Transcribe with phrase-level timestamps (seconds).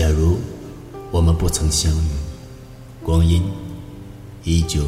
[0.00, 0.38] 假如
[1.10, 2.08] 我们不曾相遇，
[3.04, 3.42] 光阴
[4.44, 4.82] 依旧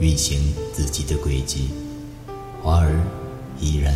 [0.00, 1.68] 运行自己的轨迹，
[2.62, 2.98] 花儿
[3.60, 3.94] 依然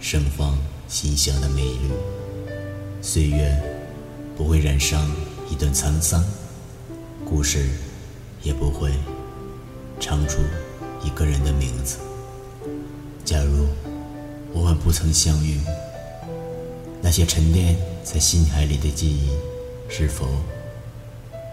[0.00, 1.92] 盛放馨香的美丽，
[3.00, 3.56] 岁月
[4.36, 5.08] 不会染上
[5.48, 6.24] 一段沧桑，
[7.24, 7.70] 故事
[8.42, 8.90] 也不会
[10.00, 10.40] 唱出
[11.00, 11.98] 一个人的名字。
[13.24, 13.68] 假如
[14.52, 15.60] 我们不曾相遇，
[17.04, 19.28] 那些沉淀在心海里的记忆，
[19.90, 20.26] 是否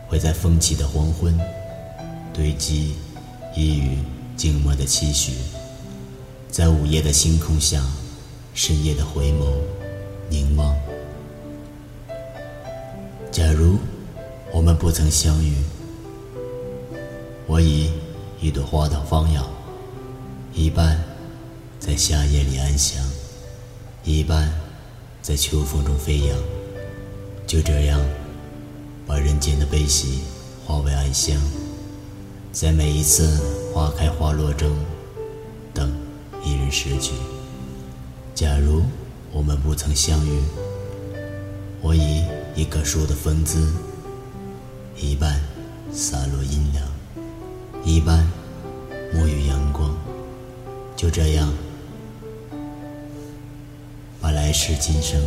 [0.08, 1.38] 会在风起的黄昏
[2.34, 2.96] 堆积
[3.54, 3.98] 一语
[4.38, 5.34] 静默的期许？
[6.50, 7.84] 在午夜的星空下，
[8.54, 9.52] 深夜的回眸
[10.30, 10.74] 凝望。
[13.30, 13.78] 假如
[14.54, 15.54] 我们不曾相遇，
[17.46, 17.92] 我以
[18.40, 19.46] 一朵花的芳药，
[20.54, 20.98] 一半
[21.78, 23.04] 在夏夜里安详，
[24.06, 24.50] 一半。
[25.22, 26.38] 在秋风中飞扬，
[27.46, 28.02] 就这样，
[29.06, 30.22] 把人间的悲喜
[30.66, 31.40] 化为暗香，
[32.52, 33.40] 在每一次
[33.72, 34.76] 花开花落中，
[35.74, 35.92] 等
[36.44, 37.14] 一人失去。
[38.34, 38.82] 假如
[39.32, 40.42] 我们不曾相遇，
[41.82, 42.24] 我以
[42.56, 43.72] 一棵树的风姿，
[44.98, 45.40] 一半
[45.92, 46.84] 洒落阴凉，
[47.86, 48.28] 一半
[49.14, 49.96] 沐浴阳光，
[50.96, 51.54] 就这样。
[54.22, 55.20] 把来世今生，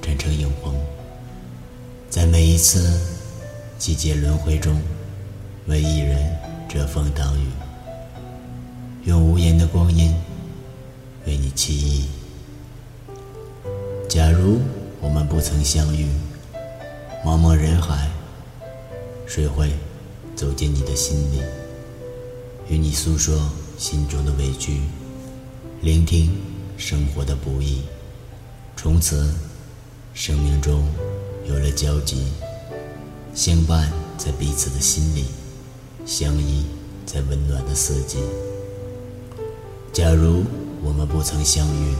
[0.00, 0.72] 转成永恒，
[2.08, 3.00] 在每一次
[3.76, 4.80] 季节轮回中，
[5.66, 6.16] 为一人
[6.68, 7.48] 遮风挡雨，
[9.04, 10.14] 用无言的光阴
[11.26, 12.08] 为你祈意。
[14.08, 14.60] 假如
[15.00, 16.06] 我们不曾相遇，
[17.24, 18.08] 茫茫人海，
[19.26, 19.72] 谁会
[20.36, 21.40] 走进你的心里，
[22.68, 24.82] 与你诉说心中的委屈，
[25.80, 26.30] 聆听
[26.78, 27.82] 生活的不易。
[28.76, 29.34] 从此，
[30.12, 30.86] 生命中
[31.48, 32.26] 有了交集，
[33.34, 35.24] 相伴在彼此的心里，
[36.04, 36.66] 相依
[37.06, 38.18] 在温暖的四季。
[39.94, 40.44] 假如
[40.84, 41.96] 我们不曾相遇，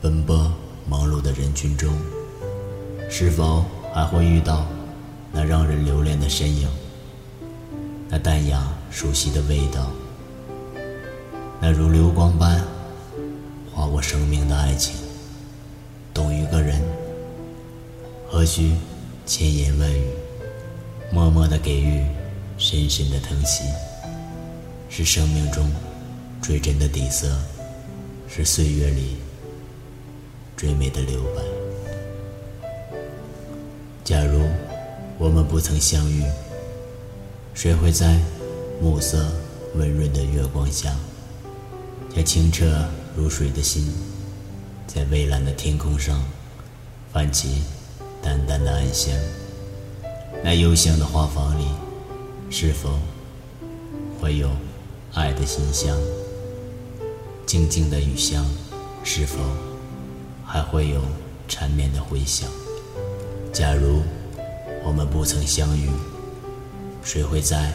[0.00, 0.50] 奔波
[0.88, 1.92] 忙碌的人群中，
[3.10, 4.66] 是否还会遇到
[5.30, 6.66] 那让人留恋的身影？
[8.08, 9.90] 那淡雅熟悉的味道，
[11.60, 12.64] 那如流光般
[13.72, 15.03] 划过生命的爱情。
[16.14, 16.80] 懂一个人，
[18.30, 18.70] 何须
[19.26, 20.06] 千言万语？
[21.12, 22.06] 默默的给予，
[22.56, 23.64] 深深的疼惜，
[24.88, 25.68] 是生命中
[26.40, 27.36] 最真的底色，
[28.28, 29.16] 是岁月里
[30.56, 31.42] 最美的留白。
[34.04, 34.40] 假如
[35.18, 36.22] 我们不曾相遇，
[37.54, 38.20] 谁会在
[38.80, 39.26] 暮色
[39.74, 40.94] 温润的月光下，
[42.14, 42.86] 将清澈
[43.16, 43.92] 如水的心？
[44.86, 46.22] 在蔚蓝的天空上，
[47.12, 47.62] 泛起
[48.22, 49.12] 淡淡的暗香。
[50.42, 51.66] 那幽香的花房里，
[52.50, 52.98] 是否
[54.20, 54.50] 会有
[55.14, 55.96] 爱的馨香？
[57.46, 58.44] 静静的雨巷，
[59.02, 59.38] 是否
[60.44, 61.00] 还会有
[61.48, 62.50] 缠绵的回响？
[63.52, 64.02] 假如
[64.84, 65.88] 我们不曾相遇，
[67.02, 67.72] 谁会在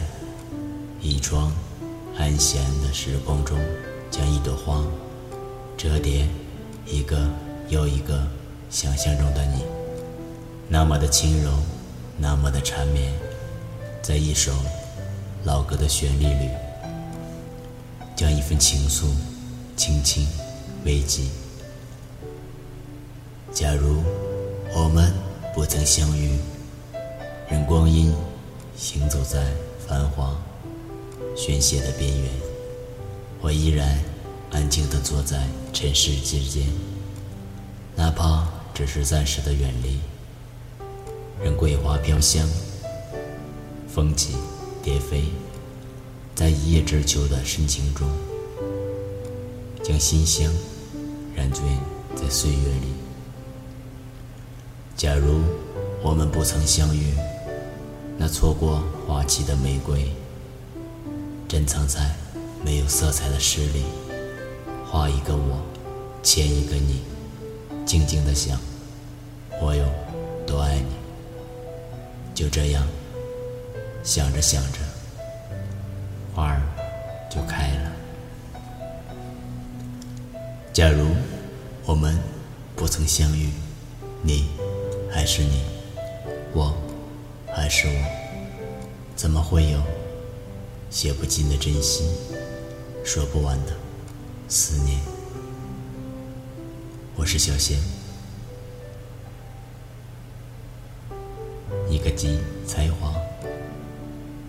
[1.00, 1.52] 一窗
[2.16, 3.58] 安闲的时光中，
[4.10, 4.84] 将一朵花
[5.76, 6.28] 折叠？
[6.86, 7.16] 一个
[7.68, 8.26] 又一个
[8.68, 9.62] 想象中的你，
[10.68, 11.50] 那么的轻柔，
[12.18, 13.12] 那么的缠绵，
[14.02, 14.52] 在一首
[15.44, 16.50] 老歌的旋律里，
[18.16, 19.06] 将一份情愫
[19.76, 20.26] 轻轻
[20.84, 21.22] 慰藉。
[23.52, 24.02] 假如
[24.74, 25.12] 我们
[25.54, 26.38] 不曾相遇，
[27.48, 28.12] 任光阴
[28.76, 29.44] 行走在
[29.86, 30.36] 繁华
[31.36, 32.30] 喧嚣的边缘，
[33.40, 34.09] 我依然。
[34.50, 36.66] 安静地坐在尘世之间，
[37.96, 39.98] 哪怕只是暂时的远离。
[41.42, 42.46] 任桂花飘香，
[43.88, 44.34] 风起
[44.82, 45.24] 蝶飞，
[46.34, 48.08] 在一叶知秋的深情中，
[49.82, 50.52] 将馨香
[51.34, 51.62] 染醉
[52.14, 52.88] 在岁月里。
[54.96, 55.40] 假如
[56.02, 57.14] 我们不曾相遇，
[58.18, 60.10] 那错过花期的玫瑰，
[61.48, 62.14] 珍藏在
[62.64, 63.84] 没有色彩的诗里。
[64.90, 65.62] 画一个我，
[66.20, 67.04] 牵一个你，
[67.86, 68.58] 静静的想，
[69.62, 69.84] 我有
[70.44, 70.86] 多爱你。
[72.34, 72.84] 就这样，
[74.02, 74.78] 想着想着，
[76.34, 76.60] 花儿
[77.30, 77.92] 就开了。
[80.72, 81.06] 假如
[81.86, 82.18] 我们
[82.74, 83.48] 不曾相遇，
[84.22, 84.48] 你
[85.08, 85.62] 还是你，
[86.52, 86.74] 我
[87.54, 88.04] 还是我，
[89.14, 89.78] 怎么会有
[90.90, 92.10] 写不尽的真心，
[93.04, 93.72] 说不完的？
[94.52, 94.98] 思念，
[97.14, 97.78] 我是小贤。
[101.88, 103.14] 一个集才华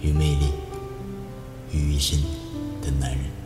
[0.01, 0.53] 与魅力
[1.71, 2.19] 于一身
[2.81, 3.40] 的男人。